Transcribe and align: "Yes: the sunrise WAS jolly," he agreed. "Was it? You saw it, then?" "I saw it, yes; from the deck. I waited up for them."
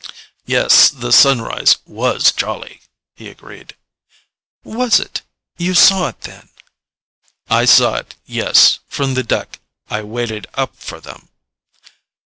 "Yes: 0.47 0.89
the 0.89 1.11
sunrise 1.11 1.75
WAS 1.85 2.31
jolly," 2.31 2.81
he 3.13 3.29
agreed. 3.29 3.75
"Was 4.63 4.99
it? 4.99 5.21
You 5.59 5.75
saw 5.75 6.07
it, 6.07 6.21
then?" 6.21 6.49
"I 7.51 7.65
saw 7.65 7.97
it, 7.97 8.15
yes; 8.25 8.79
from 8.87 9.13
the 9.13 9.21
deck. 9.21 9.59
I 9.91 10.01
waited 10.01 10.47
up 10.55 10.75
for 10.75 10.99
them." 10.99 11.29